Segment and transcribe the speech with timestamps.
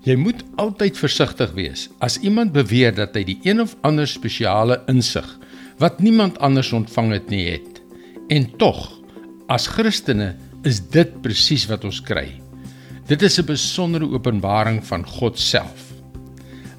[0.00, 4.78] Jy moet altyd versigtig wees as iemand beweer dat hy die een of ander spesiale
[4.88, 5.26] insig
[5.80, 7.80] wat niemand anders ontvang het nie het.
[8.32, 8.78] En tog,
[9.52, 10.30] as Christene
[10.64, 12.40] is dit presies wat ons kry.
[13.12, 15.92] Dit is 'n besondere openbaring van God self.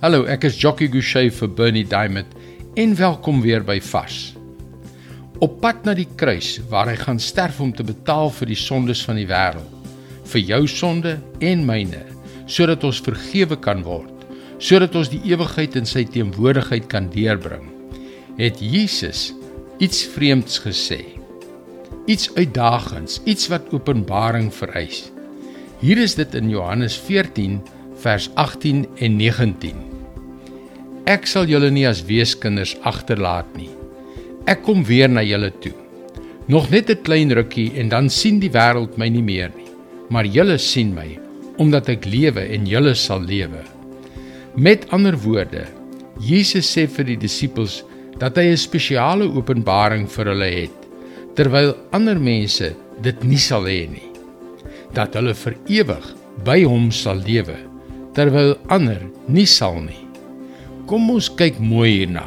[0.00, 2.28] Hallo, ek is Jockey Gouchee vir Bernie Diamond
[2.74, 4.34] en welkom weer by Vars.
[5.40, 9.04] Op pad na die kruis waar hy gaan sterf om te betaal vir die sondes
[9.04, 9.68] van die wêreld,
[10.24, 12.19] vir jou sonde en myne
[12.50, 14.26] sodat ons vergewe kan word,
[14.60, 17.68] sodat ons die ewigheid in sy teenwoordigheid kan deurbring.
[18.40, 19.30] Het Jesus
[19.80, 21.00] iets vreemds gesê?
[22.10, 25.08] Iets uitdagends, iets wat openbaring vereis.
[25.80, 27.60] Hier is dit in Johannes 14
[28.02, 29.86] vers 18 en 19.
[31.08, 33.70] Ek sal julle nie as weeskinders agterlaat nie.
[34.50, 35.74] Ek kom weer na julle toe.
[36.50, 39.70] Nog net 'n klein rukkie en dan sien die wêreld my nie meer nie,
[40.10, 41.29] maar julle sien my
[41.60, 43.60] omdat ek lewe en julle sal lewe.
[44.56, 45.66] Met ander woorde,
[46.20, 47.80] Jesus sê vir die disippels
[48.20, 50.76] dat hy 'n spesiale openbaring vir hulle het
[51.36, 54.08] terwyl ander mense dit nie sal hê nie.
[54.92, 56.06] Dat hulle vir ewig
[56.44, 57.56] by hom sal lewe
[58.14, 60.04] terwyl ander nie sal nie.
[60.86, 62.26] Kom ons kyk mooi hierna.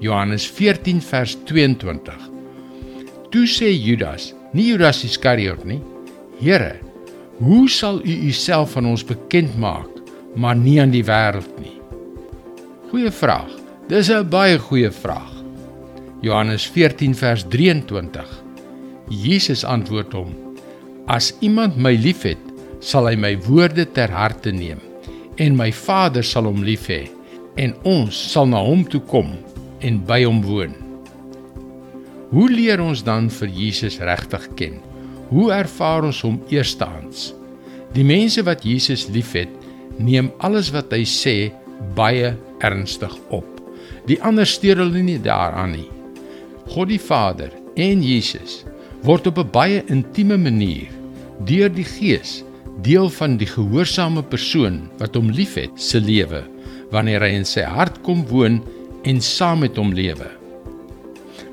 [0.00, 2.12] Johannes 14 vers 22.
[3.32, 5.80] Toe sê Judas, nie Judas Iskariot nie,
[6.38, 6.76] Here,
[7.36, 9.90] Hoe sal u uself aan ons bekend maak,
[10.40, 11.74] maar nie aan die wêreld nie?
[12.88, 13.50] Goeie vraag.
[13.88, 15.32] Dis 'n baie goeie vraag.
[16.22, 18.42] Johannes 14 vers 23.
[19.08, 20.32] Jesus antwoord hom:
[21.06, 22.40] As iemand my liefhet,
[22.80, 24.80] sal hy my woorde ter harte neem,
[25.36, 27.08] en my Vader sal hom lief hê,
[27.56, 29.36] en ons sal na hom toe kom
[29.80, 30.74] en by hom woon.
[32.30, 34.80] Hoe leer ons dan vir Jesus regtig ken?
[35.28, 37.32] Hoe ervaar ons hom eerstehands?
[37.96, 39.50] Die mense wat Jesus liefhet,
[39.98, 41.36] neem alles wat hy sê
[41.96, 43.48] baie ernstig op.
[44.06, 45.88] Die ander steur hulle nie daaraan nie.
[46.70, 48.64] God die Vader en Jesus
[49.06, 50.90] word op 'n baie intieme manier
[51.46, 52.42] deur die Gees
[52.82, 56.42] deel van die gehoorsame persoon wat hom liefhet se lewe
[56.90, 58.62] wanneer hy in sy hart kom woon
[59.04, 60.30] en saam met hom lewe.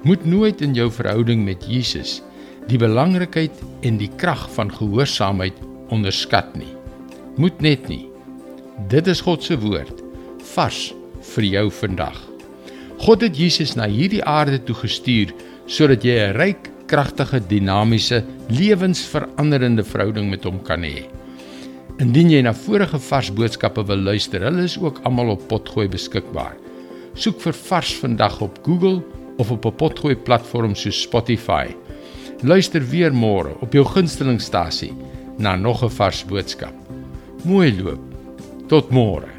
[0.03, 2.21] Moet nooit in jou verhouding met Jesus
[2.69, 5.57] die belangrikheid en die krag van gehoorsaamheid
[5.93, 6.71] onderskat nie.
[7.37, 8.05] Moet net nie.
[8.89, 10.01] Dit is God se woord
[10.53, 10.91] vars
[11.33, 12.17] vir jou vandag.
[13.03, 15.33] God het Jesus na hierdie aarde toe gestuur
[15.67, 21.07] sodat jy 'n ryk, kragtige, dinamiese, lewensveranderende verhouding met hom kan hê.
[21.99, 26.55] Indien jy na vorige vars boodskappe wil luister, hulle is ook almal op Potgooi beskikbaar.
[27.13, 29.03] Soek vir Vars vandag op Google
[29.37, 31.67] of op 'n Potgooi platform soos Spotify.
[32.43, 34.91] Luister weer môre op jou gunstelingstasie
[35.39, 36.73] na nog 'n vars boodskap.
[37.45, 38.01] Mooi loop.
[38.67, 39.31] Tot môre.